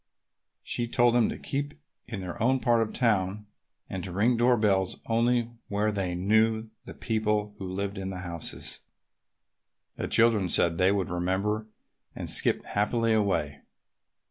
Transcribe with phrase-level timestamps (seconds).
[0.63, 1.75] She told them to keep
[2.07, 3.45] in their own part of town
[3.87, 8.21] and to ring door bells only where they knew the people who lived in the
[8.21, 8.79] houses.
[9.97, 11.67] The children said they would remember
[12.15, 13.61] and skipped happily away.